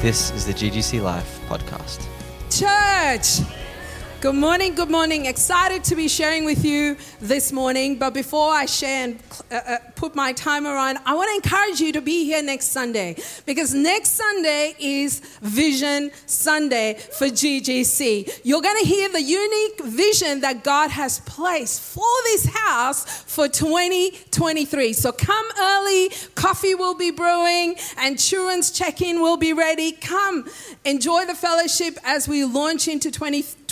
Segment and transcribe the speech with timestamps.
[0.00, 2.06] This is the GGC Life podcast.
[2.50, 3.40] Church,
[4.26, 5.26] good morning, good morning.
[5.26, 7.96] Excited to be sharing with you this morning.
[7.96, 9.22] But before I share and
[9.52, 12.72] uh, uh, put my timer on, I want to encourage you to be here next
[12.72, 13.14] Sunday
[13.46, 18.40] because next Sunday is Vision Sunday for GGC.
[18.42, 23.46] You're going to hear the unique vision that God has placed for this house for
[23.46, 24.92] 2023.
[24.92, 29.92] So come early, coffee will be brewing, and children's check in will be ready.
[29.92, 30.48] Come
[30.84, 33.65] enjoy the fellowship as we launch into 2023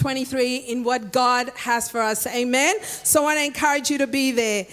[0.56, 2.26] in what God has for us.
[2.26, 2.76] Amen.
[2.82, 4.66] So I want to encourage you to be there.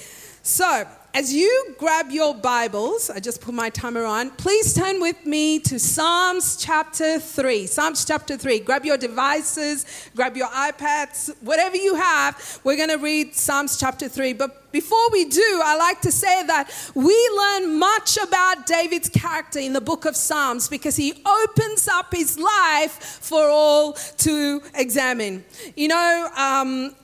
[0.43, 5.25] So, as you grab your Bibles, I just put my timer on, please turn with
[5.25, 7.67] me to Psalms chapter 3.
[7.67, 8.59] Psalms chapter 3.
[8.59, 12.61] Grab your devices, grab your iPads, whatever you have.
[12.63, 14.33] We're going to read Psalms chapter 3.
[14.33, 19.59] But before we do, I like to say that we learn much about David's character
[19.59, 25.43] in the book of Psalms because he opens up his life for all to examine.
[25.75, 26.95] You know, um,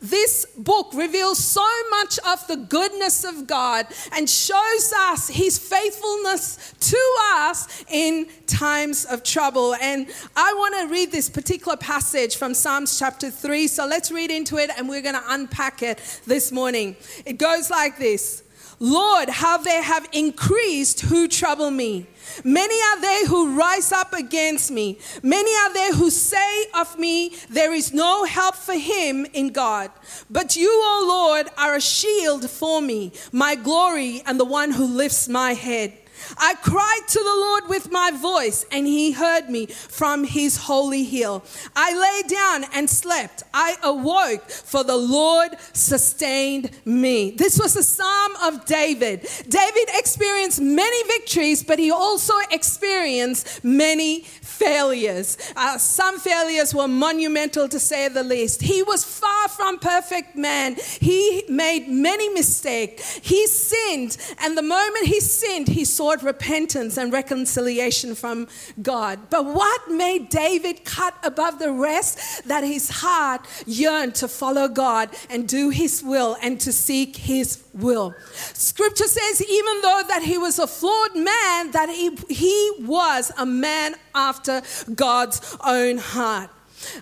[0.00, 6.74] this book reveals so much of the goodness of God and shows us his faithfulness
[6.80, 9.74] to us in times of trouble.
[9.74, 13.66] And I want to read this particular passage from Psalms chapter 3.
[13.66, 16.96] So let's read into it and we're going to unpack it this morning.
[17.26, 18.42] It goes like this
[18.78, 22.06] Lord, how they have increased who trouble me.
[22.44, 24.98] Many are they who rise up against me.
[25.22, 29.90] Many are they who say of me, There is no help for him in God.
[30.28, 34.84] But you, O Lord, are a shield for me, my glory, and the one who
[34.86, 35.94] lifts my head.
[36.38, 41.04] I cried to the Lord with my voice, and he heard me from his holy
[41.04, 41.44] hill.
[41.74, 43.42] I lay down and slept.
[43.52, 47.30] I awoke, for the Lord sustained me.
[47.32, 49.26] This was a psalm of David.
[49.48, 54.24] David experienced many victories, but he also experienced many
[54.56, 55.36] failures.
[55.54, 58.62] Uh, some failures were monumental to say the least.
[58.62, 60.76] He was far from perfect man.
[61.00, 63.20] He made many mistakes.
[63.22, 68.48] He sinned, and the moment he sinned, he sought repentance and reconciliation from
[68.82, 69.18] God.
[69.30, 72.48] But what made David cut above the rest?
[72.48, 77.64] That his heart yearned to follow God and do his will and to seek his
[77.74, 78.14] will.
[78.54, 83.46] Scripture says, even though that he was a flawed man, that he, he was a
[83.46, 84.62] man after
[84.94, 86.50] God's own heart.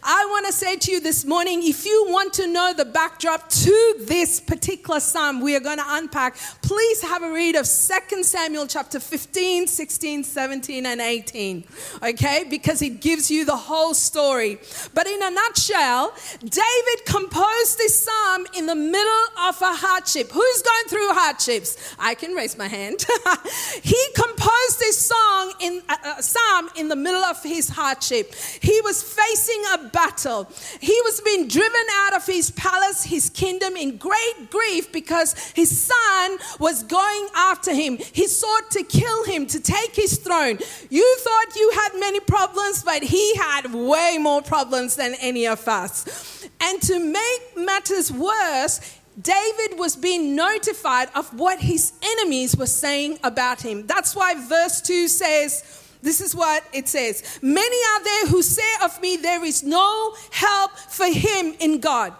[0.02, 3.48] I want to say to you this morning if you want to know the backdrop
[3.48, 8.22] to this particular psalm we are going to unpack, please have a read of 2
[8.22, 11.64] Samuel chapter 15, 16, 17, and 18.
[12.02, 12.44] Okay?
[12.48, 14.58] Because it gives you the whole story.
[14.92, 20.30] But in a nutshell, David composed this psalm in the middle of a hardship.
[20.30, 21.94] Who's going through hardships?
[21.98, 23.04] I can raise my hand.
[23.82, 28.34] he composed this song in uh, uh, psalm in the middle of his hardship.
[28.34, 30.50] He was facing a battle.
[30.80, 35.70] He was being driven out of his palace, his kingdom, in great grief because his
[35.80, 37.98] son was going after him.
[37.98, 40.58] He sought to kill him, to take his throne.
[40.90, 45.66] You thought you had many problems, but he had way more problems than any of
[45.68, 46.48] us.
[46.60, 48.80] And to make matters worse,
[49.20, 53.86] David was being notified of what his enemies were saying about him.
[53.86, 58.72] That's why verse 2 says, this is what it says Many are there who say
[58.82, 62.12] of me, There is no help for him in God.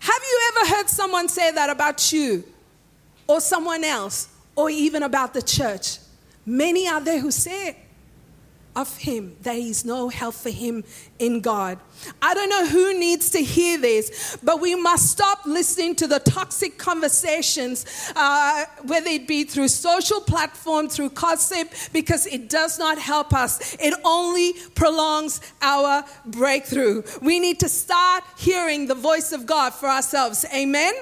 [0.00, 2.44] Have you ever heard someone say that about you
[3.26, 5.98] or someone else or even about the church?
[6.44, 7.76] Many are there who say it
[8.76, 9.36] of him.
[9.42, 10.84] There is no help for him
[11.18, 11.78] in God.
[12.22, 16.18] I don't know who needs to hear this, but we must stop listening to the
[16.20, 17.84] toxic conversations,
[18.16, 23.76] uh, whether it be through social platform, through gossip, because it does not help us.
[23.80, 27.02] It only prolongs our breakthrough.
[27.20, 30.44] We need to start hearing the voice of God for ourselves.
[30.54, 30.94] Amen.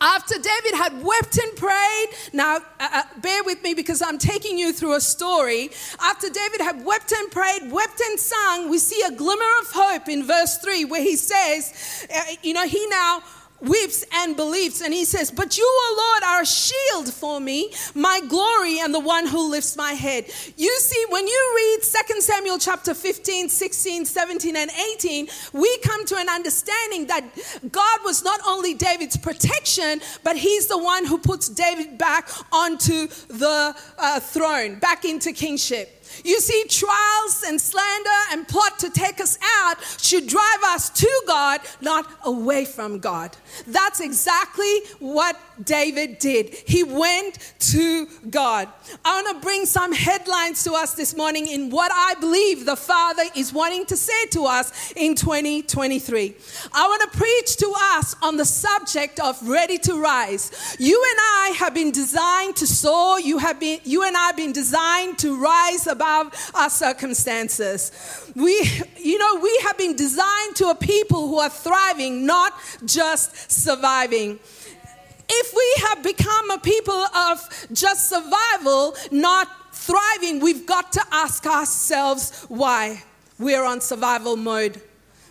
[0.00, 4.56] After David had wept and prayed, now uh, uh, bear with me because I'm taking
[4.56, 5.70] you through a story.
[6.00, 10.08] After David had wept and prayed, wept and sung, we see a glimmer of hope
[10.08, 13.22] in verse 3 where he says, uh, you know, he now
[13.62, 14.80] weeps and believes.
[14.80, 18.92] And he says, But you, O Lord, are a shield for me, my glory, and
[18.92, 20.26] the one who lifts my head.
[20.56, 26.04] You see, when you read 2 Samuel chapter 15, 16, 17, and 18, we come
[26.06, 27.24] to an understanding that
[27.70, 33.06] God was not only David's protection, but he's the one who puts David back onto
[33.28, 36.01] the uh, throne, back into kingship.
[36.24, 41.22] You see, trials and slander and plot to take us out should drive us to
[41.26, 43.36] God, not away from God.
[43.66, 46.54] That's exactly what David did.
[46.66, 48.68] He went to God.
[49.04, 52.76] I want to bring some headlines to us this morning in what I believe the
[52.76, 56.34] Father is wanting to say to us in 2023.
[56.72, 60.76] I want to preach to us on the subject of ready to rise.
[60.78, 63.20] You and I have been designed to soar.
[63.20, 67.92] You have been you and I have been designed to rise above our circumstances.
[68.34, 68.54] We
[68.98, 72.52] you know, we have been designed to a people who are thriving, not
[72.84, 74.38] just surviving
[75.34, 81.46] if we have become a people of just survival, not thriving, we've got to ask
[81.46, 83.02] ourselves why
[83.38, 84.80] we're on survival mode.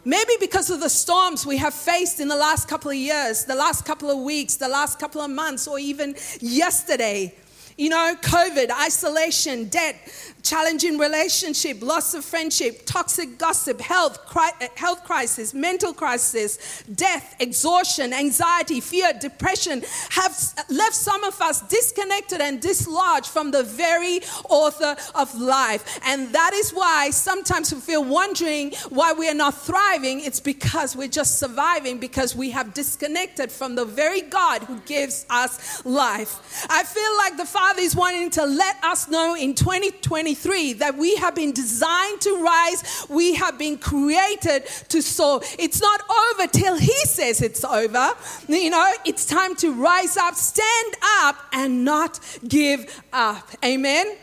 [0.04, 3.56] Maybe because of the storms we have faced in the last couple of years, the
[3.56, 7.36] last couple of weeks, the last couple of months, or even yesterday.
[7.78, 9.96] You know, COVID, isolation, debt,
[10.44, 18.14] challenging relationship, loss of friendship, toxic gossip, health, cri- health crisis, mental crisis, death, exhaustion,
[18.14, 20.36] anxiety, fear, depression have
[20.70, 26.00] left some of us disconnected and dislodged from the very author of life.
[26.06, 30.22] And that is why sometimes we feel wondering why we are not thriving.
[30.22, 35.26] It's because we're just surviving because we have disconnected from the very God who gives
[35.30, 36.66] us life.
[36.70, 40.98] I feel like the Father is wanting to let us know in 2020 23 that
[40.98, 45.42] we have been designed to rise, we have been created to soar.
[45.60, 46.02] It's not
[46.32, 48.12] over till He says it's over.
[48.48, 53.50] You know, it's time to rise up, stand up, and not give up.
[53.64, 54.16] Amen.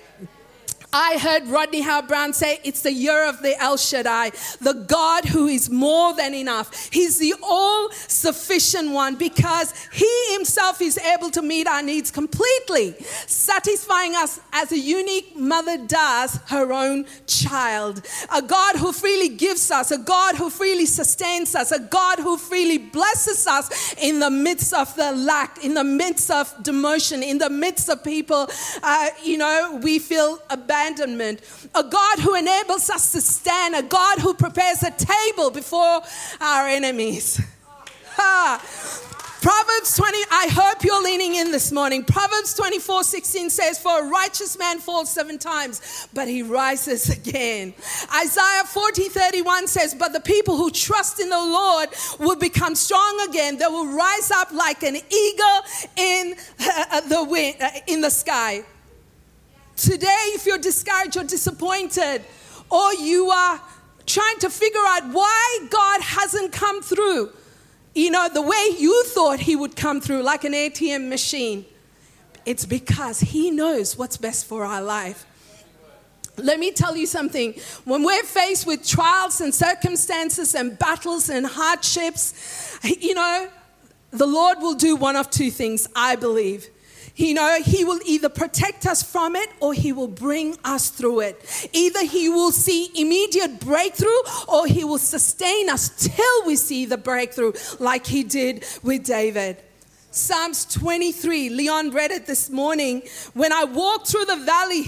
[0.91, 4.31] I heard Rodney Howard-Browne say it's the year of the El Shaddai,
[4.63, 6.89] the God who is more than enough.
[6.91, 12.95] He's the all sufficient one because He Himself is able to meet our needs completely,
[13.27, 18.01] satisfying us as a unique mother does her own child.
[18.35, 22.39] A God who freely gives us, a God who freely sustains us, a God who
[22.39, 27.37] freely blesses us in the midst of the lack, in the midst of demotion, in
[27.37, 28.49] the midst of people,
[28.83, 31.41] uh, you know, we feel abandoned abandonment,
[31.75, 36.01] a God who enables us to stand, a God who prepares a table before
[36.41, 37.41] our enemies.
[38.21, 38.61] Ha.
[39.41, 42.03] Proverbs 20, I hope you're leaning in this morning.
[42.03, 47.75] Proverbs 24 16 says, For a righteous man falls seven times, but he rises again.
[48.13, 53.29] Isaiah 40 31 says, But the people who trust in the Lord will become strong
[53.29, 53.57] again.
[53.57, 55.59] They will rise up like an eagle
[55.97, 58.65] in uh, the wind, uh, in the sky.
[59.79, 62.25] Today, if you're discouraged or disappointed,
[62.69, 63.61] or you are
[64.07, 67.31] trying to figure out why God hasn't come through,
[67.95, 71.65] you know, the way you thought He would come through, like an ATM machine,
[72.45, 75.25] it's because He knows what's best for our life.
[76.37, 77.55] Let me tell you something.
[77.85, 83.49] When we're faced with trials and circumstances and battles and hardships, you know,
[84.11, 86.69] the Lord will do one of two things, I believe.
[87.19, 91.21] You know, He will either protect us from it or He will bring us through
[91.21, 91.69] it.
[91.73, 96.97] Either He will see immediate breakthrough or He will sustain us till we see the
[96.97, 99.57] breakthrough, like He did with David.
[100.19, 103.03] Psalms 23, Leon read it this morning.
[103.35, 104.83] When I walk through the valley,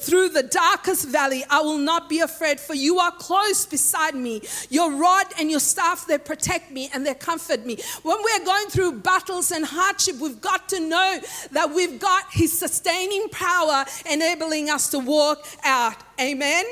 [0.00, 4.42] through the darkest valley, I will not be afraid, for you are close beside me.
[4.70, 7.78] Your rod and your staff, they protect me and they comfort me.
[8.02, 11.20] When we're going through battles and hardship, we've got to know
[11.52, 15.94] that we've got His sustaining power enabling us to walk out.
[16.20, 16.64] Amen.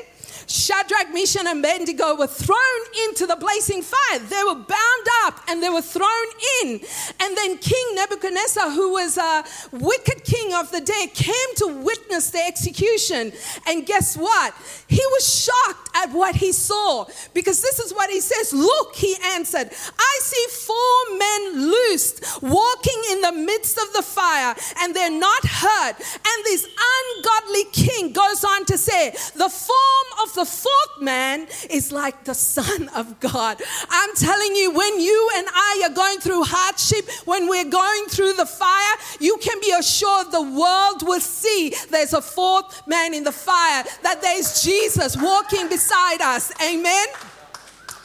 [0.47, 4.19] Shadrach, Meshach, and Abednego were thrown into the blazing fire.
[4.19, 6.27] They were bound up and they were thrown
[6.63, 6.79] in.
[7.19, 12.29] And then King Nebuchadnezzar, who was a wicked king of the day, came to witness
[12.29, 13.31] the execution.
[13.67, 14.53] And guess what?
[14.87, 19.15] He was shocked at what he saw because this is what he says Look, he
[19.35, 25.19] answered, I see four men loosed walking in the midst of the fire and they're
[25.19, 25.95] not hurt.
[25.97, 31.91] And this ungodly king goes on to say, The form of the fourth man is
[31.91, 33.61] like the Son of God.
[33.89, 38.33] I'm telling you, when you and I are going through hardship, when we're going through
[38.33, 43.23] the fire, you can be assured the world will see there's a fourth man in
[43.23, 46.51] the fire, that there's Jesus walking beside us.
[46.61, 47.07] Amen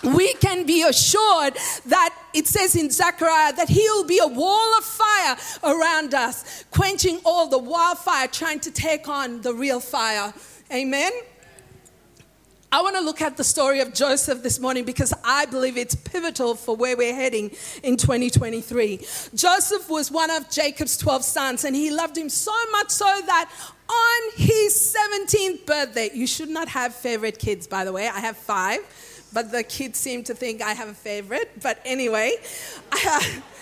[0.03, 4.85] we can be assured that it says in Zechariah that he'll be a wall of
[4.85, 10.33] fire around us, quenching all the wildfire, trying to take on the real fire.
[10.73, 11.11] Amen.
[12.71, 15.95] I want to look at the story of Joseph this morning because I believe it's
[15.95, 17.51] pivotal for where we're heading
[17.83, 18.99] in 2023.
[19.35, 23.51] Joseph was one of Jacob's 12 sons, and he loved him so much so that
[23.89, 28.07] on his 17th birthday, you should not have favorite kids, by the way.
[28.07, 28.81] I have five,
[29.33, 31.63] but the kids seem to think I have a favorite.
[31.63, 32.33] But anyway,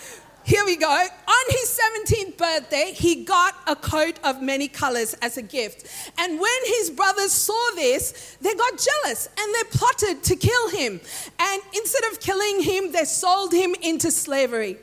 [0.47, 0.89] here we go.
[0.89, 5.89] On his 17th birthday, he got a coat of many colors as a gift.
[6.19, 11.01] And when his brothers saw this, they got jealous and they plotted to kill him.
[11.41, 14.79] And instead of killing him, they sold him into slavery.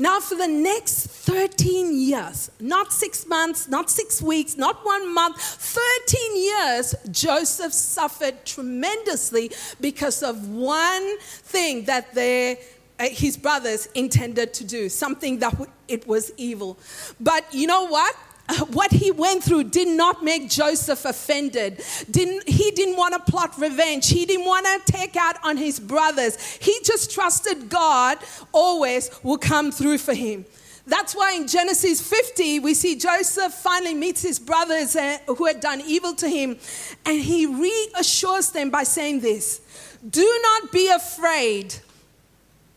[0.00, 5.40] Now, for the next 13 years, not six months, not six weeks, not one month,
[5.40, 9.50] 13 years, Joseph suffered tremendously
[9.80, 12.60] because of one thing that they,
[13.00, 15.54] his brothers intended to do, something that
[15.86, 16.78] it was evil.
[17.20, 18.14] But you know what?
[18.72, 21.82] what he went through did not make Joseph offended.
[22.10, 24.08] Didn't, he didn't want to plot revenge.
[24.08, 26.36] He didn't want to take out on his brothers.
[26.56, 28.18] He just trusted God
[28.52, 30.44] always will come through for him.
[30.86, 35.60] That's why in Genesis 50, we see Joseph finally meets his brothers uh, who had
[35.60, 36.58] done evil to him,
[37.04, 39.60] and he reassures them by saying this
[40.08, 41.74] Do not be afraid.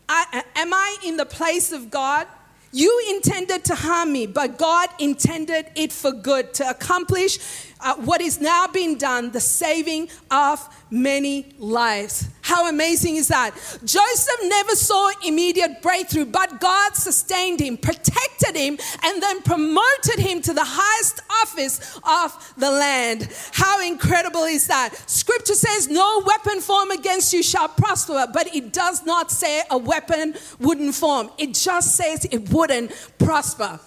[0.08, 2.26] I, am I in the place of God?
[2.72, 7.38] You intended to harm me, but God intended it for good to accomplish
[7.82, 12.28] uh, what is now being done the saving of many lives.
[12.42, 13.54] How amazing is that?
[13.84, 20.40] Joseph never saw immediate breakthrough, but God sustained him, protected him, and then promoted him
[20.42, 23.28] to the highest office of the land.
[23.52, 24.94] How incredible is that?
[25.06, 29.78] Scripture says, No weapon formed against you shall prosper, but it does not say a
[29.78, 33.80] weapon wouldn't form, it just says it wouldn't prosper.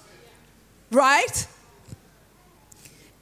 [0.91, 1.47] Right?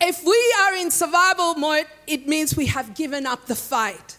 [0.05, 4.17] If we are in survival mode, it means we have given up the fight.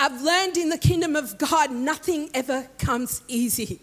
[0.00, 3.80] I've learned in the kingdom of God, nothing ever comes easy.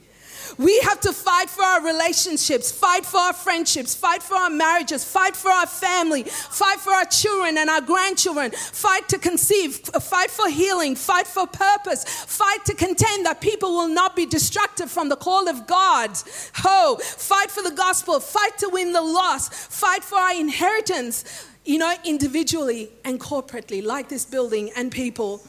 [0.58, 5.04] We have to fight for our relationships, fight for our friendships, fight for our marriages,
[5.04, 10.32] fight for our family, fight for our children and our grandchildren, fight to conceive, fight
[10.32, 15.10] for healing, fight for purpose, fight to contend that people will not be distracted from
[15.10, 16.12] the call of God.
[16.56, 21.78] Ho, fight for the gospel, fight to win the lost, fight for our inheritance, you
[21.78, 25.42] know, individually and corporately, like this building and people.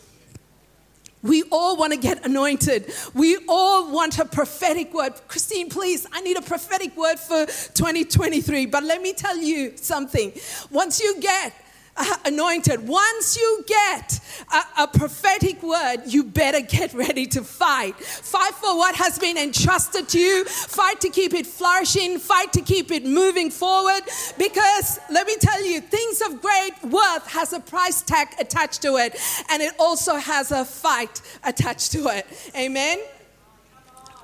[1.23, 2.93] We all want to get anointed.
[3.15, 5.13] We all want a prophetic word.
[5.29, 8.67] Christine, please, I need a prophetic word for 2023.
[8.67, 10.33] But let me tell you something.
[10.71, 11.53] Once you get
[11.97, 14.21] uh, anointed, once you get
[14.53, 17.97] a, a, prophetic word, you better get ready to fight.
[17.97, 20.45] Fight for what has been entrusted to you.
[20.45, 22.19] Fight to keep it flourishing.
[22.19, 24.03] Fight to keep it moving forward.
[24.39, 28.97] Because let me tell you, things of great worth has a price tag attached to
[28.97, 29.19] it,
[29.51, 32.27] and it also has a fight attached to it.
[32.57, 32.99] Amen.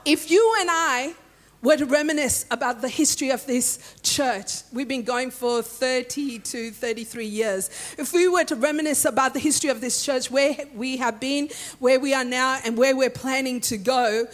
[0.05, 1.15] If you and I
[1.63, 6.71] were to reminisce about the history of this church, we've been going for 30 to
[6.71, 7.71] 33 years.
[7.99, 11.49] If we were to reminisce about the history of this church, where we have been,
[11.79, 14.27] where we are now, and where we're planning to go,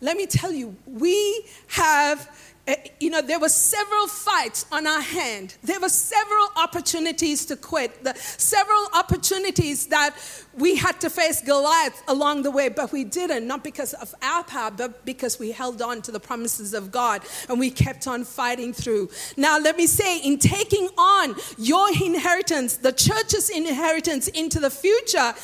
[0.00, 2.28] let me tell you, we have
[2.70, 5.56] Eh, you know, there were several fights on our hand.
[5.64, 10.14] There were several opportunities to quit, the, several opportunities that
[10.56, 14.44] we had to face Goliath along the way, but we didn't, not because of our
[14.44, 18.22] power, but because we held on to the promises of God and we kept on
[18.22, 19.10] fighting through.
[19.36, 25.34] Now, let me say, in taking on your inheritance, the church's inheritance into the future,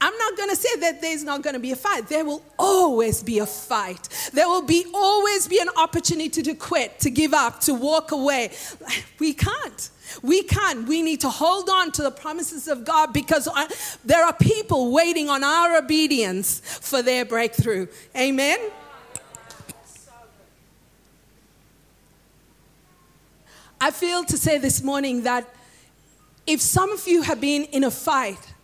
[0.00, 2.08] I'm not going to say that there's not going to be a fight.
[2.08, 4.08] There will always be a fight.
[4.34, 8.52] There will be always be an opportunity to quit, to give up, to walk away.
[9.18, 9.90] We can't.
[10.22, 10.86] We can't.
[10.86, 13.66] We need to hold on to the promises of God because uh,
[14.04, 17.88] there are people waiting on our obedience for their breakthrough.
[18.16, 18.58] Amen.
[23.80, 25.48] I feel to say this morning that
[26.46, 28.54] if some of you have been in a fight,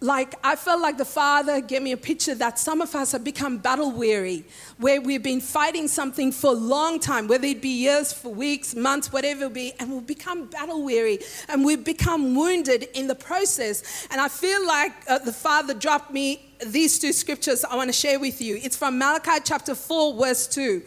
[0.00, 3.24] like I felt like the Father gave me a picture that some of us have
[3.24, 4.44] become battle weary,
[4.78, 8.74] where we've been fighting something for a long time, whether it be years, for weeks,
[8.74, 13.14] months, whatever it be, and we've become battle weary and we've become wounded in the
[13.14, 14.06] process.
[14.10, 17.92] And I feel like uh, the Father dropped me these two scriptures I want to
[17.92, 18.58] share with you.
[18.62, 20.82] It's from Malachi chapter 4, verse 2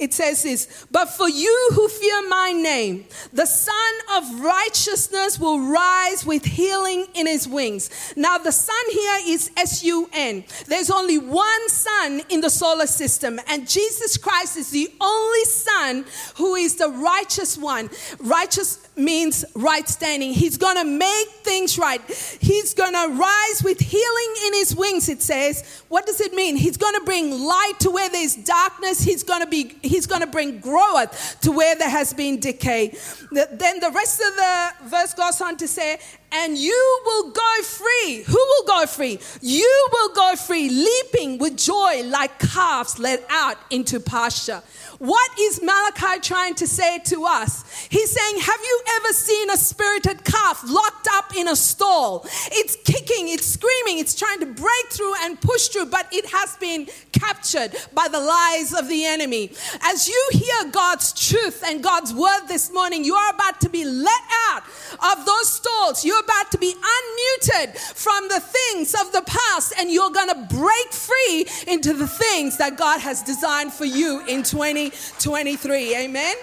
[0.00, 3.74] it says this But for you who fear my name, the Sun
[4.16, 8.14] of righteousness will rise with healing in his wings.
[8.16, 10.44] Now, the sun here is S U N.
[10.66, 16.06] There's only one sun in the solar system, and Jesus Christ is the only sun
[16.36, 17.90] who is the righteous one.
[18.18, 20.32] Righteous means right standing.
[20.32, 22.00] He's going to make things right.
[22.40, 25.82] He's going to rise with healing in his wings, it says.
[25.88, 26.56] What does it mean?
[26.56, 29.02] He's going to bring light to where there's darkness.
[29.02, 32.94] He's going to be he's going to bring growth to where there has been decay.
[33.32, 35.98] Then the rest of the verse goes on to say,
[36.32, 38.22] and you will go free.
[38.22, 39.18] Who will go free?
[39.40, 44.62] You will go free, leaping with joy like calves led out into pasture.
[45.00, 47.64] What is Malachi trying to say to us?
[47.88, 52.26] He's saying, Have you ever seen a spirited calf locked up in a stall?
[52.52, 56.54] It's kicking, it's screaming, it's trying to break through and push through, but it has
[56.58, 59.52] been captured by the lies of the enemy.
[59.80, 63.86] As you hear God's truth and God's word this morning, you are about to be
[63.86, 64.64] let out
[65.02, 66.04] of those stalls.
[66.04, 70.54] You're about to be unmuted from the things of the past, and you're going to
[70.54, 74.89] break free into the things that God has designed for you in 20.
[75.18, 75.96] 23.
[75.96, 76.36] Amen.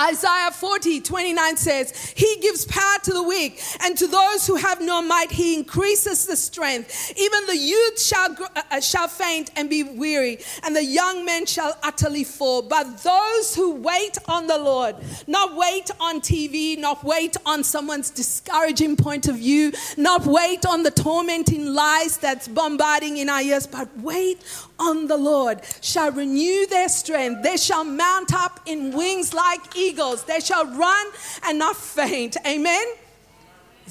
[0.00, 4.80] Isaiah 40, 29 says, He gives power to the weak, and to those who have
[4.80, 7.12] no might, He increases the strength.
[7.16, 11.44] Even the youth shall, uh, uh, shall faint and be weary, and the young men
[11.44, 12.62] shall utterly fall.
[12.62, 14.96] But those who wait on the Lord,
[15.26, 20.82] not wait on TV, not wait on someone's discouraging point of view, not wait on
[20.82, 24.42] the tormenting lies that's bombarding in our ears, but wait
[24.82, 27.42] on the Lord, shall renew their strength.
[27.42, 30.24] They shall mount up in wings like eagles.
[30.24, 31.06] They shall run
[31.44, 32.36] and not faint.
[32.46, 32.84] Amen.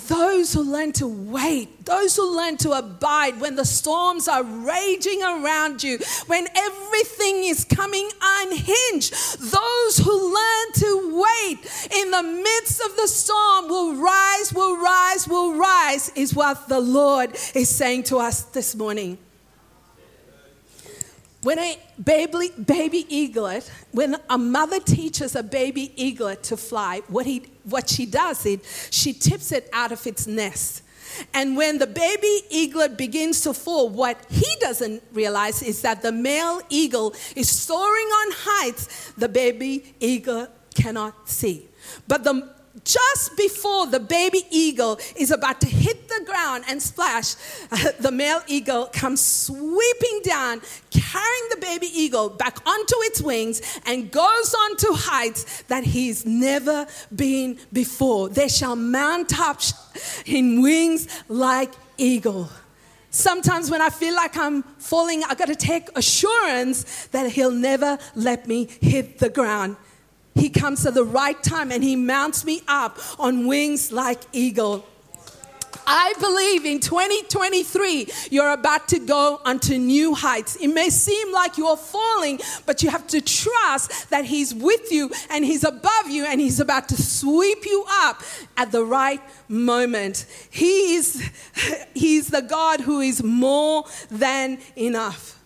[0.07, 5.21] Those who learn to wait, those who learn to abide when the storms are raging
[5.21, 12.81] around you, when everything is coming unhinged, those who learn to wait in the midst
[12.81, 18.03] of the storm will rise, will rise, will rise, is what the Lord is saying
[18.03, 19.17] to us this morning.
[21.43, 27.25] When a baby, baby eaglet, when a mother teaches a baby eaglet to fly, what,
[27.25, 28.60] he, what she does is
[28.91, 30.83] she tips it out of its nest.
[31.33, 36.12] And when the baby eaglet begins to fall, what he doesn't realize is that the
[36.12, 41.67] male eagle is soaring on heights the baby eagle cannot see.
[42.07, 47.35] But the just before the baby eagle is about to hit the ground and splash,
[47.99, 54.11] the male eagle comes sweeping down, carrying the baby eagle back onto its wings and
[54.11, 58.29] goes on to heights that he's never been before.
[58.29, 59.61] They shall mount up
[60.25, 62.49] in wings like eagle.
[63.09, 67.97] Sometimes when I feel like I'm falling, I got to take assurance that he'll never
[68.15, 69.75] let me hit the ground.
[70.41, 74.84] He comes at the right time and he mounts me up on wings like eagle.
[75.86, 80.56] I believe in 2023, you're about to go onto new heights.
[80.56, 85.12] It may seem like you're falling, but you have to trust that He's with you
[85.30, 88.23] and He's above you and He's about to sweep you up
[88.58, 90.25] at the right moment.
[90.49, 91.30] He is,
[91.93, 95.40] he's the God who is more than enough.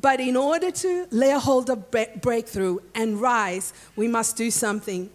[0.00, 5.10] But in order to lay a hold of breakthrough and rise, we must do something.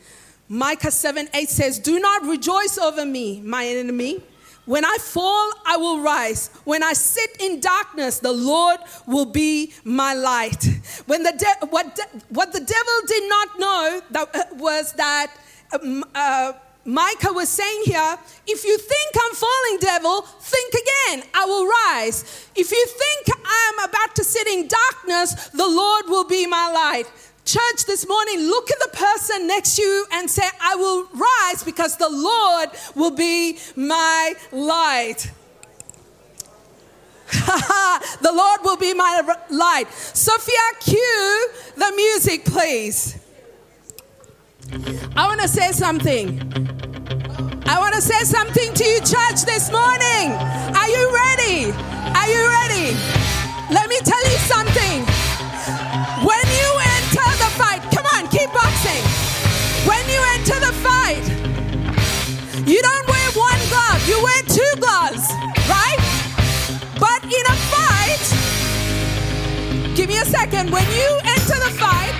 [0.47, 4.23] Micah 7 8 says, Do not rejoice over me, my enemy.
[4.65, 6.51] When I fall, I will rise.
[6.63, 10.63] When I sit in darkness, the Lord will be my light.
[11.07, 15.33] When the de- what, de- what the devil did not know that, uh, was that
[15.73, 16.53] um, uh,
[16.85, 21.23] Micah was saying here, if you think I'm falling, devil, think again.
[21.33, 22.49] I will rise.
[22.55, 27.05] If you think I'm about to sit in darkness, the Lord will be my light.
[27.45, 31.63] Church, this morning, look at the person next to you and say, I will rise
[31.63, 35.31] because the Lord will be my light.
[37.31, 39.91] the Lord will be my light.
[39.91, 43.18] Sophia, cue the music, please.
[44.71, 46.37] I want to say something.
[47.65, 50.29] I want to say something to you, church, this morning.
[50.77, 51.73] Are you ready?
[52.13, 52.93] Are you ready?
[53.73, 55.05] Let me tell you something.
[56.21, 59.01] When you enter the fight, come on, keep boxing.
[59.89, 61.25] When you enter the fight,
[62.67, 65.25] you don't wear one glove, you wear two gloves,
[65.65, 65.97] right?
[66.99, 68.21] But in a fight,
[69.95, 70.69] give me a second.
[70.69, 72.13] When you enter the fight,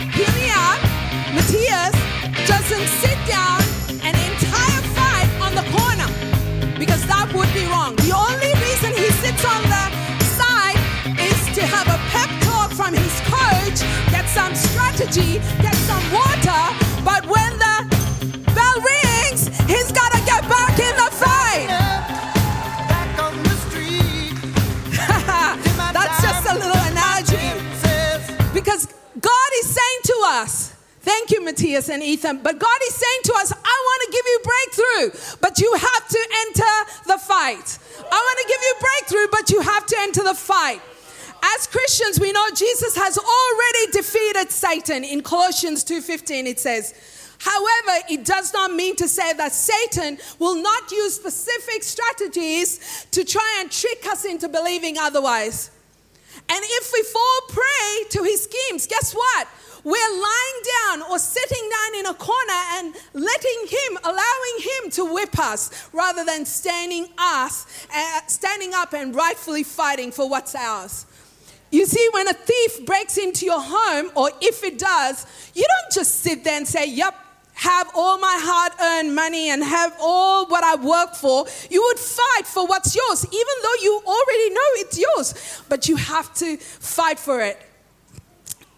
[2.70, 3.60] doesn't sit down
[4.06, 6.06] an entire fight on the corner
[6.78, 7.96] because that would be wrong.
[8.06, 9.86] The only reason he sits on the
[10.38, 10.78] side
[11.18, 13.82] is to have a pep talk from his coach,
[14.14, 16.62] get some strategy, get some water.
[17.02, 17.90] But when the
[18.54, 21.74] bell rings, he's got to get back in the fight.
[25.98, 27.50] That's just a little analogy.
[28.54, 28.86] Because
[29.20, 30.69] God is saying to us,
[31.10, 32.42] Thank you, Matthias and Ethan.
[32.44, 33.56] But God is saying to us, I
[33.88, 36.74] want to give you breakthrough, but you have to enter
[37.08, 37.80] the fight.
[37.98, 40.80] I want to give you breakthrough, but you have to enter the fight.
[41.58, 45.04] As Christians, we know Jesus has already defeated Satan.
[45.04, 46.94] In Colossians 2:15 it says,
[47.40, 53.24] However, it does not mean to say that Satan will not use specific strategies to
[53.24, 55.72] try and trick us into believing otherwise.
[56.48, 59.48] And if we fall prey to his schemes, guess what?
[59.84, 65.14] We're lying down or sitting down in a corner and letting him, allowing him to
[65.14, 71.06] whip us rather than standing us, uh, standing up and rightfully fighting for what's ours.
[71.72, 75.94] You see, when a thief breaks into your home, or if it does, you don't
[75.94, 77.14] just sit there and say, Yep,
[77.54, 81.46] have all my hard earned money and have all what I work for.
[81.70, 85.64] You would fight for what's yours, even though you already know it's yours.
[85.70, 87.62] But you have to fight for it.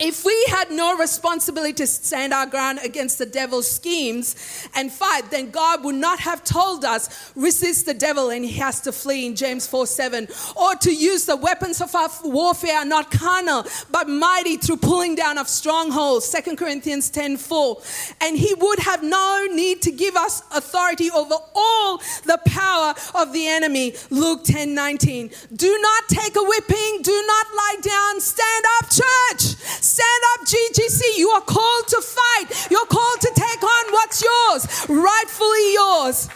[0.03, 4.35] If we had no responsibility to stand our ground against the devil's schemes
[4.73, 8.81] and fight, then God would not have told us, resist the devil and he has
[8.81, 13.11] to flee in James 4 7, or to use the weapons of our warfare, not
[13.11, 17.77] carnal, but mighty through pulling down of strongholds, 2 Corinthians 10 4.
[18.21, 23.33] And he would have no need to give us authority over all the power of
[23.33, 25.29] the enemy, Luke 10 19.
[25.55, 29.55] Do not take a whipping, do not lie down, stand up, church
[29.91, 31.17] Stand up, GGC.
[31.17, 32.71] You are called to fight.
[32.71, 36.29] You're called to take on what's yours, rightfully yours.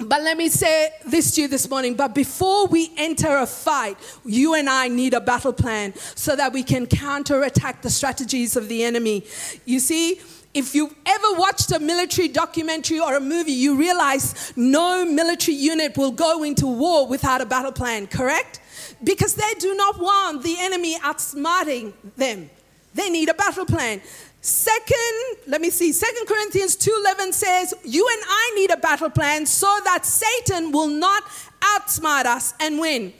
[0.00, 1.94] But let me say this to you this morning.
[1.94, 6.52] But before we enter a fight, you and I need a battle plan so that
[6.52, 9.24] we can counterattack the strategies of the enemy.
[9.64, 10.20] You see,
[10.52, 15.96] if you've ever watched a military documentary or a movie, you realize no military unit
[15.96, 18.58] will go into war without a battle plan, correct?
[19.02, 22.50] Because they do not want the enemy outsmarting them.
[22.94, 24.00] They need a battle plan.
[24.40, 25.92] Second, let me see.
[25.92, 30.88] Second Corinthians 2:11 says, "You and I need a battle plan so that Satan will
[30.88, 31.24] not
[31.60, 33.12] outsmart us and win."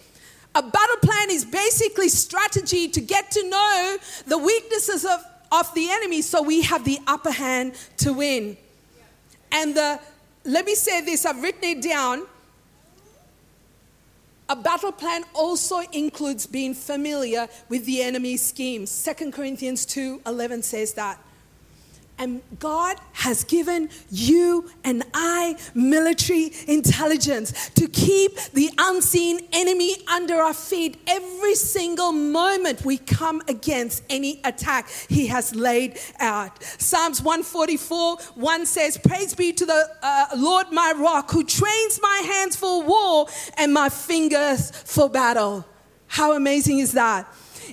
[0.55, 5.91] A battle plan is basically strategy to get to know the weaknesses of, of the
[5.91, 8.57] enemy so we have the upper hand to win.
[9.53, 10.01] And the
[10.45, 12.27] let me say this, I've written it down.
[14.51, 19.05] A battle plan also includes being familiar with the enemy's schemes.
[19.05, 21.19] 2 Corinthians 2 11 says that.
[22.19, 30.35] And God has given you and I military intelligence to keep the unseen enemy under
[30.37, 36.63] our feet every single moment we come against any attack he has laid out.
[36.63, 42.23] Psalms 144 1 says, Praise be to the uh, Lord my rock who trains my
[42.27, 43.27] hands for war
[43.57, 45.65] and my fingers for battle.
[46.09, 47.33] How amazing is that?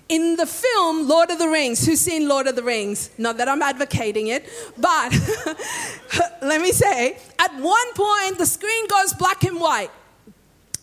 [0.09, 3.09] In the film Lord of the Rings, who's seen Lord of the Rings?
[3.17, 5.11] Not that I'm advocating it, but
[6.41, 9.91] let me say, at one point the screen goes black and white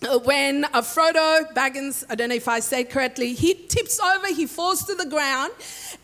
[0.05, 4.29] uh, when uh, Frodo Baggins, I don't know if I said correctly, he tips over,
[4.29, 5.53] he falls to the ground,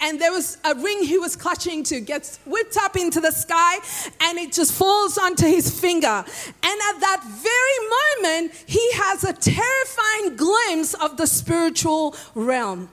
[0.00, 3.78] and there was a ring he was clutching to, gets whipped up into the sky,
[4.20, 6.06] and it just falls onto his finger.
[6.06, 12.88] And at that very moment, he has a terrifying glimpse of the spiritual realm.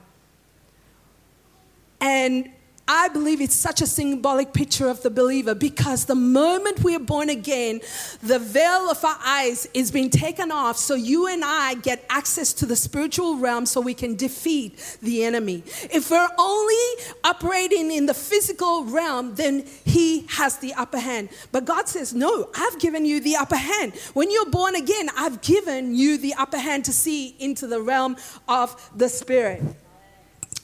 [2.00, 2.50] And
[2.88, 7.00] I believe it's such a symbolic picture of the believer because the moment we are
[7.00, 7.80] born again,
[8.22, 12.52] the veil of our eyes is being taken off so you and I get access
[12.54, 15.64] to the spiritual realm so we can defeat the enemy.
[15.90, 21.30] If we're only operating in the physical realm, then he has the upper hand.
[21.50, 23.94] But God says, No, I've given you the upper hand.
[24.14, 28.16] When you're born again, I've given you the upper hand to see into the realm
[28.46, 29.64] of the spirit.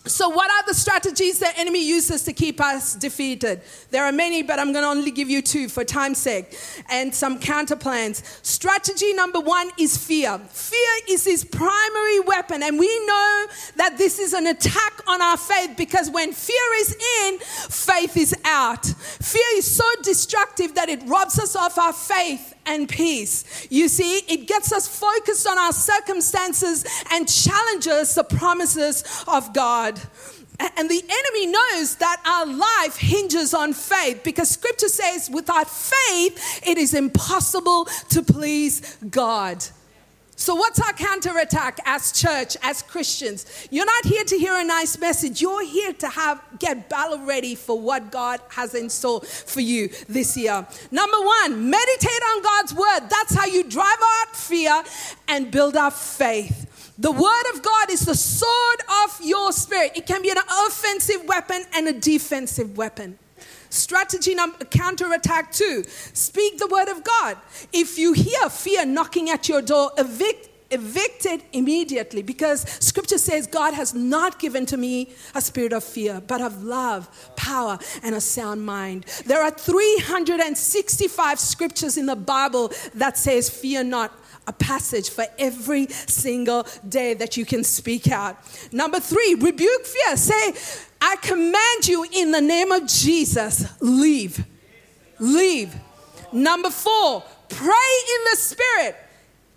[0.04, 3.60] So, what are the strategies the enemy uses to keep us defeated?
[3.90, 6.58] There are many, but I'm going to only give you two for time's sake
[6.90, 8.24] and some counter plans.
[8.42, 10.38] Strategy number one is fear.
[10.38, 15.36] Fear is his primary weapon, and we know that this is an attack on our
[15.36, 18.84] faith because when fear is in, faith is out.
[18.84, 23.66] Fear is so destructive that it robs us of our faith and peace.
[23.70, 30.00] You see, it gets us focused on our circumstances and challenges the promises of God.
[30.76, 36.62] And the enemy knows that our life hinges on faith because scripture says, without faith,
[36.64, 39.64] it is impossible to please God.
[40.42, 43.68] So, what's our counterattack as church, as Christians?
[43.70, 45.40] You're not here to hear a nice message.
[45.40, 49.88] You're here to have get battle ready for what God has in store for you
[50.08, 50.66] this year.
[50.90, 53.08] Number one, meditate on God's word.
[53.08, 54.82] That's how you drive out fear
[55.28, 56.94] and build up faith.
[56.98, 59.92] The word of God is the sword of your spirit.
[59.94, 63.16] It can be an offensive weapon and a defensive weapon.
[63.70, 65.84] Strategy number counterattack two.
[66.12, 67.38] Speak the word of God.
[67.72, 73.74] If you hear fear knocking at your door, evict evicted immediately because scripture says God
[73.74, 78.20] has not given to me a spirit of fear, but of love, power, and a
[78.20, 79.04] sound mind.
[79.26, 84.12] There are 365 scriptures in the Bible that says, Fear not.
[84.44, 88.36] A passage for every single day that you can speak out.
[88.72, 90.16] Number three, rebuke fear.
[90.16, 90.54] Say,
[91.04, 94.46] I command you in the name of Jesus, leave.
[95.18, 95.74] Leave.
[96.32, 98.96] Number four, pray in the spirit.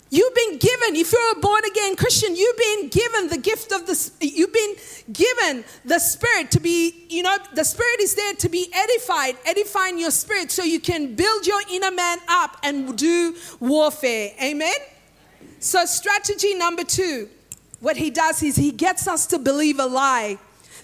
[0.10, 3.86] You've been given, if you're a born again Christian, you've been given the gift of
[3.86, 4.76] the, you've been
[5.12, 10.00] given the Spirit to be, you know, the Spirit is there to be edified, edifying
[10.00, 14.32] your spirit so you can build your inner man up and do warfare.
[14.42, 14.76] Amen?
[15.60, 17.28] So, strategy number two,
[17.80, 20.38] what he does is he gets us to believe a lie.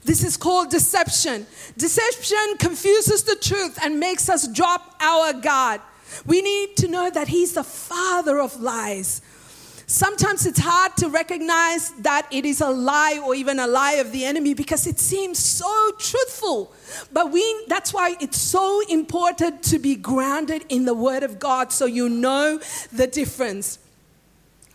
[0.03, 1.45] This is called deception.
[1.77, 5.81] Deception confuses the truth and makes us drop our God.
[6.25, 9.21] We need to know that He's the father of lies.
[9.91, 14.13] Sometimes it's hard to recognize that it is a lie or even a lie of
[14.13, 16.71] the enemy because it seems so truthful.
[17.11, 21.73] But we that's why it's so important to be grounded in the word of God
[21.73, 22.61] so you know
[22.93, 23.79] the difference.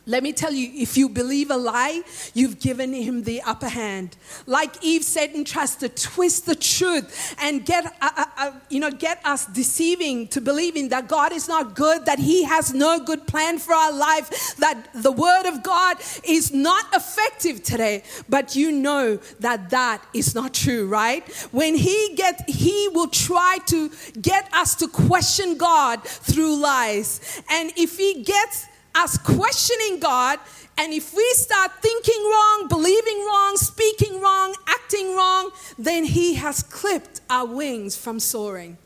[0.08, 4.16] Let me tell you, if you believe a lie, you've given him the upper hand.
[4.46, 8.92] Like Eve, Satan tries to twist the truth and get, uh, uh, uh, you know,
[8.92, 13.26] get us deceiving to believing that God is not good, that he has no good
[13.26, 18.04] plan for our life, that the word of God is not effective today.
[18.28, 21.26] But you know that that is not true, right?
[21.50, 23.90] When he get, he will try to
[24.22, 27.42] get us to question God through lies.
[27.50, 30.38] And if he gets us questioning God,
[30.78, 36.62] and if we start thinking wrong, believing wrong, speaking wrong, acting wrong, then He has
[36.62, 38.78] clipped our wings from soaring.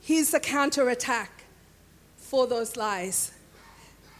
[0.00, 1.44] Here's the counterattack
[2.16, 3.32] for those lies.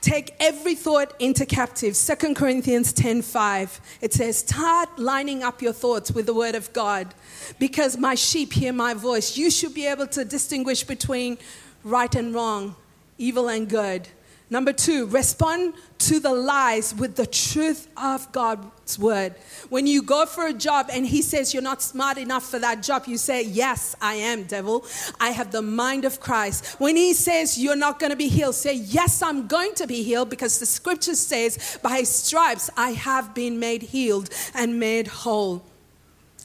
[0.00, 1.94] Take every thought into captive.
[1.94, 3.80] 2 Corinthians 10:5.
[4.00, 7.14] It says, "Start lining up your thoughts with the word of God,
[7.58, 11.36] because my sheep hear my voice." You should be able to distinguish between
[11.84, 12.76] right and wrong,
[13.20, 14.08] evil and good.
[14.52, 19.36] Number two, respond to the lies with the truth of God's word.
[19.68, 22.82] When you go for a job and he says you're not smart enough for that
[22.82, 24.84] job, you say, Yes, I am, devil.
[25.20, 26.80] I have the mind of Christ.
[26.80, 30.02] When he says you're not going to be healed, say, Yes, I'm going to be
[30.02, 35.06] healed because the scripture says, By his stripes I have been made healed and made
[35.06, 35.62] whole.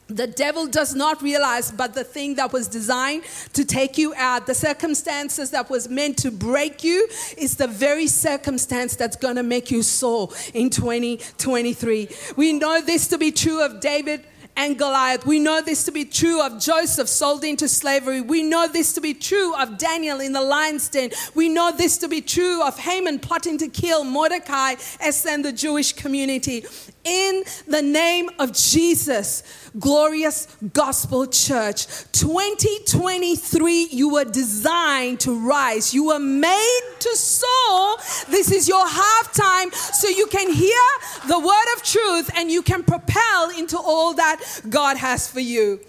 [0.08, 4.46] The devil does not realize, but the thing that was designed to take you out,
[4.46, 9.44] the circumstances that was meant to break you, is the very circumstance that's going to
[9.44, 12.10] make you soar in 2023.
[12.36, 15.26] We know this to be true of David and Goliath.
[15.26, 18.22] We know this to be true of Joseph sold into slavery.
[18.22, 21.12] We know this to be true of Daniel in the lion's den.
[21.34, 25.52] We know this to be true of Haman plotting to kill Mordecai, Esther, and the
[25.52, 26.64] Jewish community
[27.06, 29.44] in the name of Jesus.
[29.80, 31.86] Glorious Gospel Church.
[32.12, 35.94] 2023, you were designed to rise.
[35.94, 37.98] You were made to soar.
[38.30, 40.82] This is your halftime so you can hear
[41.28, 45.80] the word of truth and you can propel into all that God has for you.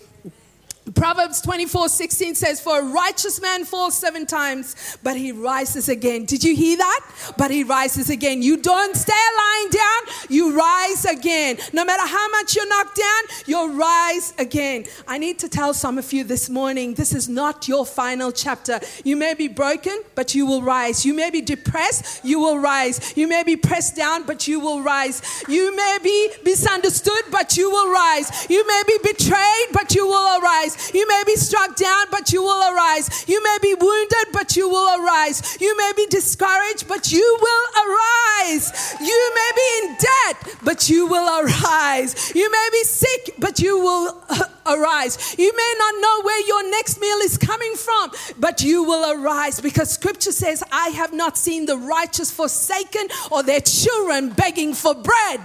[0.95, 6.25] Proverbs 24 16 says, For a righteous man falls seven times, but he rises again.
[6.25, 7.35] Did you hear that?
[7.37, 8.41] But he rises again.
[8.41, 11.59] You don't stay lying down, you rise again.
[11.73, 14.85] No matter how much you're knocked down, you'll rise again.
[15.09, 18.79] I need to tell some of you this morning this is not your final chapter.
[19.03, 21.05] You may be broken, but you will rise.
[21.05, 23.17] You may be depressed, you will rise.
[23.17, 25.21] You may be pressed down, but you will rise.
[25.49, 28.49] You may be misunderstood, but you will rise.
[28.49, 30.76] You may be betrayed, but you will arise.
[30.93, 33.25] You may be struck down, but you will arise.
[33.29, 35.59] You may be wounded, but you will arise.
[35.61, 38.97] You may be discouraged, but you will arise.
[39.01, 42.33] You may be in debt, but you will arise.
[42.35, 45.37] You may be sick, but you will uh, arise.
[45.39, 49.61] You may not know where your next meal is coming from, but you will arise
[49.61, 54.95] because scripture says, I have not seen the righteous forsaken or their children begging for
[54.95, 55.41] bread.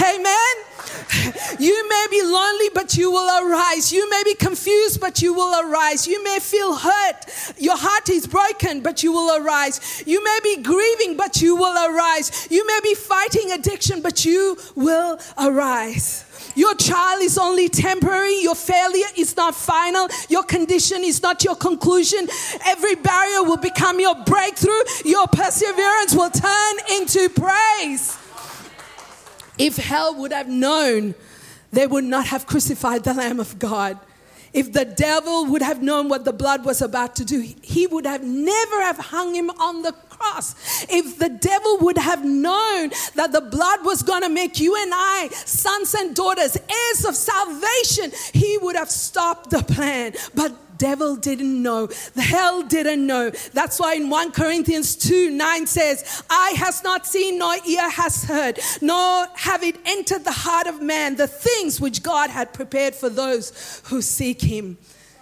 [0.00, 0.54] Amen.
[1.58, 3.92] You may be lonely, but you will arise.
[3.92, 6.08] You may be confused, but you will arise.
[6.08, 7.54] You may feel hurt.
[7.58, 10.02] Your heart is broken, but you will arise.
[10.06, 12.48] You may be grieving, but you will arise.
[12.50, 16.24] You may be fighting addiction, but you will arise.
[16.54, 18.42] Your trial is only temporary.
[18.42, 20.08] Your failure is not final.
[20.28, 22.28] Your condition is not your conclusion.
[22.66, 24.82] Every barrier will become your breakthrough.
[25.04, 28.18] Your perseverance will turn into praise.
[29.58, 31.14] If hell would have known,
[31.70, 33.98] they would not have crucified the Lamb of God.
[34.52, 38.04] If the devil would have known what the blood was about to do, he would
[38.04, 40.54] have never have hung him on the cross.
[40.90, 44.92] If the devil would have known that the blood was going to make you and
[44.94, 50.12] I sons and daughters, heirs of salvation, he would have stopped the plan.
[50.34, 51.86] But devil didn't know.
[51.86, 53.30] The hell didn't know.
[53.54, 58.24] That's why in 1 Corinthians 2 9 says, Eye has not seen, nor ear has
[58.24, 62.96] heard, nor have it entered the heart of man the things which God had prepared
[62.96, 64.76] for those who seek him,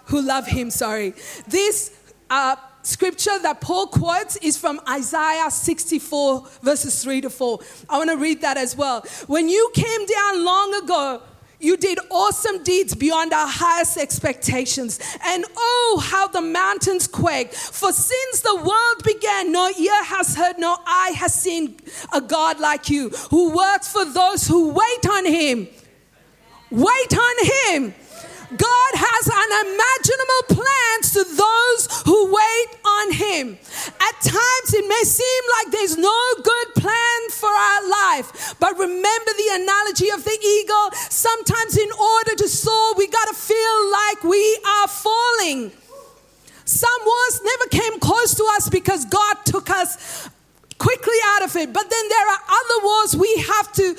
[0.07, 0.70] who love him.
[0.70, 1.12] Sorry.
[1.46, 1.94] This
[2.31, 7.59] uh, scripture that Paul quotes is from Isaiah 64, verses 3 to 4.
[7.90, 9.03] I want to read that as well.
[9.27, 11.23] When you came down long ago,
[11.61, 14.99] you did awesome deeds beyond our highest expectations.
[15.25, 17.53] And oh, how the mountains quake.
[17.53, 21.77] For since the world began, no ear has heard, no eye has seen
[22.12, 25.68] a God like you who works for those who wait on him.
[26.70, 27.94] Wait on him.
[28.56, 33.58] God has unimaginable plans to those who wait on Him.
[34.00, 39.30] At times, it may seem like there's no good plan for our life, but remember
[39.36, 40.90] the analogy of the eagle.
[41.10, 45.72] Sometimes, in order to soar, we got to feel like we are falling.
[46.64, 50.28] Some wars never came close to us because God took us
[50.81, 51.73] quickly out of it.
[51.73, 53.95] But then there are other wars we have to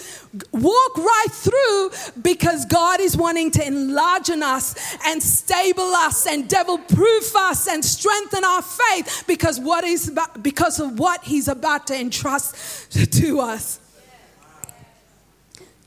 [0.51, 1.91] walk right through
[2.21, 7.85] because God is wanting to enlarge us and stable us and devil proof us and
[7.85, 13.39] strengthen our faith because what is about, because of what he's about to entrust to
[13.39, 13.79] us.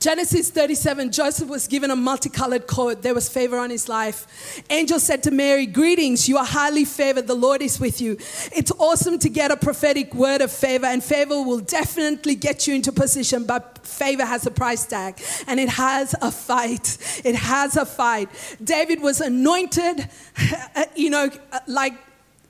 [0.04, 3.00] Genesis 37, Joseph was given a multicolored coat.
[3.00, 4.62] There was favor on his life.
[4.68, 7.26] Angel said to Mary, Greetings, you are highly favored.
[7.26, 8.18] The Lord is with you.
[8.54, 12.74] It's awesome to get a prophetic word of favor, and favor will definitely get you
[12.74, 16.98] into position, but favor has a price tag and it has a fight.
[17.24, 18.28] It has a fight.
[18.62, 20.06] David was anointed,
[20.94, 21.30] you know,
[21.66, 21.94] like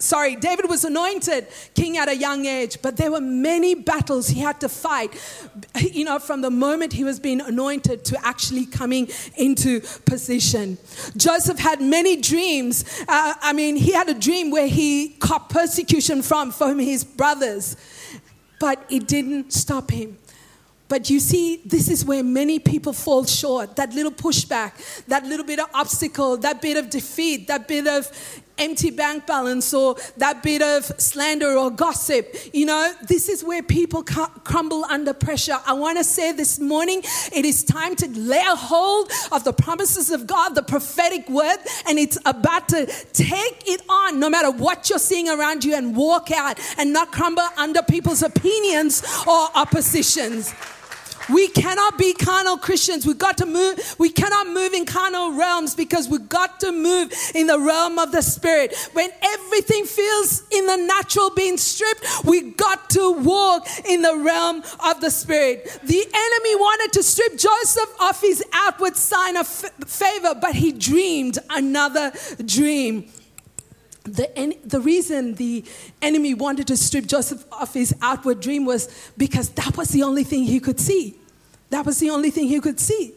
[0.04, 4.40] sorry, David was anointed king at a young age, but there were many battles he
[4.40, 5.10] had to fight,
[5.80, 10.78] you know, from the moment he was being anointed to actually coming into position.
[11.16, 12.84] Joseph had many dreams.
[13.08, 17.76] Uh, I mean, he had a dream where he caught persecution from, from his brothers,
[18.60, 20.18] but it didn't stop him.
[20.86, 23.76] But you see, this is where many people fall short.
[23.76, 28.10] That little pushback, that little bit of obstacle, that bit of defeat, that bit of
[28.58, 32.34] empty bank balance or that bit of slander or gossip.
[32.52, 35.58] You know, this is where people crumble under pressure.
[35.66, 39.52] I want to say this morning it is time to lay a hold of the
[39.52, 44.50] promises of God, the prophetic word, and it's about to take it on no matter
[44.50, 49.48] what you're seeing around you and walk out and not crumble under people's opinions or
[49.54, 50.54] oppositions.
[51.32, 53.06] We cannot be carnal Christians.
[53.06, 53.96] We've got to move.
[53.98, 58.12] We cannot move in carnal realms because we've got to move in the realm of
[58.12, 58.74] the spirit.
[58.92, 64.62] When everything feels in the natural being stripped, we got to walk in the realm
[64.84, 65.64] of the spirit.
[65.82, 71.38] The enemy wanted to strip Joseph of his outward sign of favor, but he dreamed
[71.50, 72.12] another
[72.44, 73.10] dream.
[74.04, 75.64] The, the reason the
[76.02, 80.24] enemy wanted to strip Joseph of his outward dream was because that was the only
[80.24, 81.16] thing he could see.
[81.70, 83.14] That was the only thing he could see.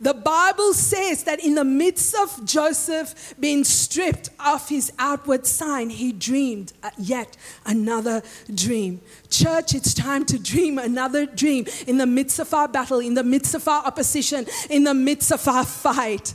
[0.00, 5.88] The Bible says that in the midst of Joseph being stripped of his outward sign,
[5.88, 9.00] he dreamed yet another dream.
[9.30, 13.22] Church, it's time to dream another dream in the midst of our battle, in the
[13.22, 16.34] midst of our opposition, in the midst of our fight.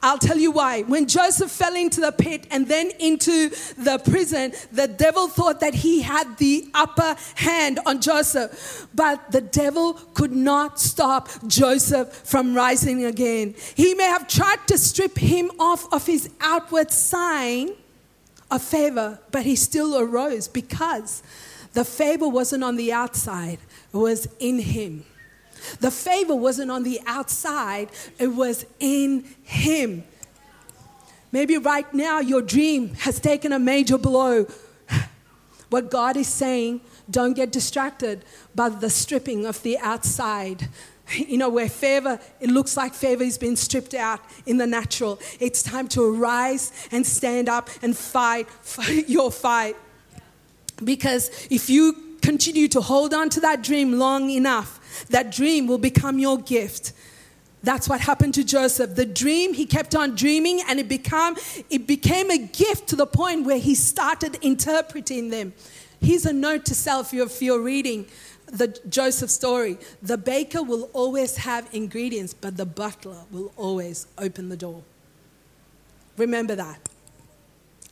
[0.00, 0.82] I'll tell you why.
[0.82, 5.74] When Joseph fell into the pit and then into the prison, the devil thought that
[5.74, 8.86] he had the upper hand on Joseph.
[8.94, 13.54] But the devil could not stop Joseph from rising again.
[13.74, 17.70] He may have tried to strip him off of his outward sign
[18.50, 21.22] of favor, but he still arose because
[21.72, 23.58] the favor wasn't on the outside,
[23.92, 25.04] it was in him.
[25.80, 30.04] The favor wasn't on the outside, it was in Him.
[31.30, 34.46] Maybe right now your dream has taken a major blow.
[35.70, 40.68] What God is saying, don't get distracted by the stripping of the outside.
[41.14, 45.18] You know, where favor, it looks like favor is being stripped out in the natural.
[45.40, 49.76] It's time to arise and stand up and fight, fight your fight.
[50.82, 55.78] Because if you continue to hold on to that dream long enough, that dream will
[55.78, 56.92] become your gift.
[57.62, 58.94] That's what happened to Joseph.
[58.94, 61.36] The dream, he kept on dreaming and it became,
[61.70, 65.52] it became a gift to the point where he started interpreting them.
[66.00, 68.06] Here's a note to self if you're reading
[68.46, 69.78] the Joseph story.
[70.02, 74.82] The baker will always have ingredients, but the butler will always open the door.
[76.16, 76.78] Remember that.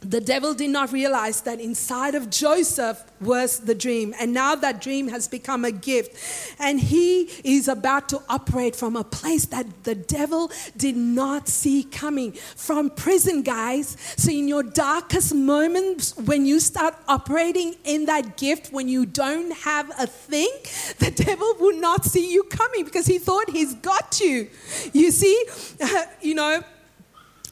[0.08, 4.14] The devil did not realize that inside of Joseph was the dream.
[4.20, 6.56] And now that dream has become a gift.
[6.60, 11.82] And he is about to operate from a place that the devil did not see
[11.82, 12.32] coming.
[12.32, 13.96] From prison, guys.
[14.16, 19.52] So, in your darkest moments, when you start operating in that gift, when you don't
[19.58, 20.50] have a thing,
[20.98, 24.48] the devil will not see you coming because he thought he's got you.
[24.92, 25.44] You see,
[26.20, 26.62] you know,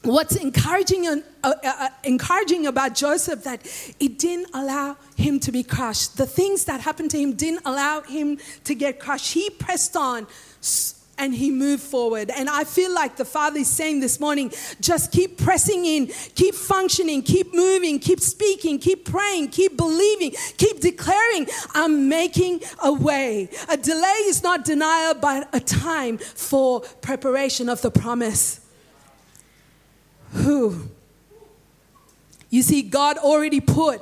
[0.05, 3.65] what's encouraging, uh, uh, uh, encouraging about Joseph that
[3.99, 6.17] it didn't allow him to be crushed.
[6.17, 9.33] The things that happened to him didn't allow him to get crushed.
[9.33, 10.27] He pressed on
[11.17, 12.29] and he moved forward.
[12.29, 14.51] And I feel like the Father is saying this morning
[14.81, 20.81] just keep pressing in, keep functioning, keep moving, keep speaking, keep praying, keep believing, keep
[20.81, 23.49] declaring, I'm making a way.
[23.69, 28.64] A delay is not denial, but a time for preparation of the promise.
[30.35, 30.89] Who?
[32.49, 34.01] You see, God already put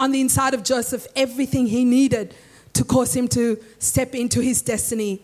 [0.00, 2.34] on the inside of Joseph everything he needed
[2.72, 5.22] to cause him to step into his destiny.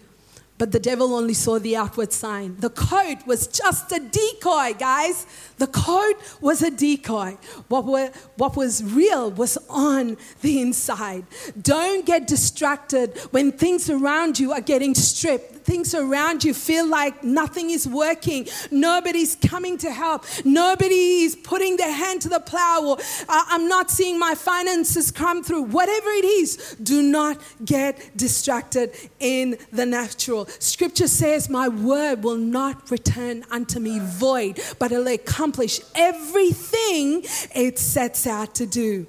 [0.58, 2.56] But the devil only saw the outward sign.
[2.58, 5.24] The coat was just a decoy, guys.
[5.56, 7.38] The coat was a decoy.
[7.68, 11.26] What, were, what was real was on the inside.
[11.62, 17.22] Don't get distracted when things around you are getting stripped things around you feel like
[17.22, 22.80] nothing is working, nobody's coming to help, nobody is putting their hand to the plow,
[22.82, 22.96] or
[23.28, 29.58] I'm not seeing my finances come through, whatever it is, do not get distracted in
[29.70, 30.46] the natural.
[30.58, 37.78] Scripture says, My word will not return unto me void, but it'll accomplish everything it
[37.78, 39.06] sets out to do.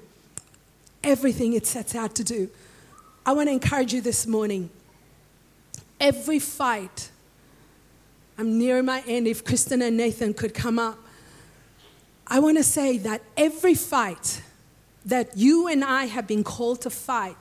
[1.02, 2.50] Everything it sets out to do.
[3.24, 4.68] I want to encourage you this morning
[6.00, 7.10] every fight.
[8.38, 9.26] I'm near my end.
[9.26, 10.98] If Kristen and Nathan could come up,
[12.26, 14.42] I want to say that every fight
[15.04, 17.36] that you and I have been called to fight,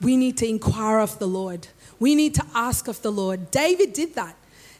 [0.00, 1.68] we need to inquire of the Lord.
[2.00, 3.50] We need to ask of the Lord.
[3.50, 4.36] David did that.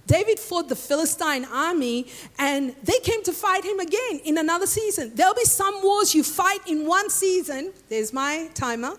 [0.07, 2.09] David fought the Philistine army
[2.39, 5.13] and they came to fight him again in another season.
[5.15, 7.73] There'll be some wars you fight in one season.
[7.89, 8.97] There's my timer.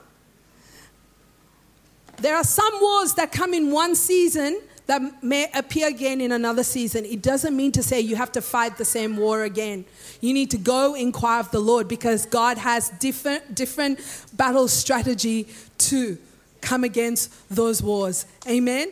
[2.17, 6.63] There are some wars that come in one season that may appear again in another
[6.63, 7.05] season.
[7.05, 9.85] It doesn't mean to say you have to fight the same war again.
[10.19, 13.99] You need to go inquire of the Lord because God has different, different
[14.33, 15.47] battle strategy
[15.79, 16.17] to
[16.61, 18.25] come against those wars.
[18.47, 18.91] Amen.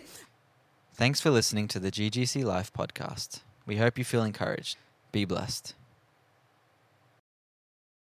[0.93, 3.41] Thanks for listening to the GGC Life podcast.
[3.65, 4.77] We hope you feel encouraged.
[5.11, 5.73] Be blessed.